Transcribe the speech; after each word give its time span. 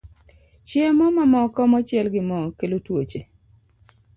Chiemo 0.67 1.05
mamoko 1.17 1.61
mochiel 1.71 2.07
gi 2.13 2.21
mo 2.29 2.39
kelo 2.57 2.77
tuoche 2.85 3.21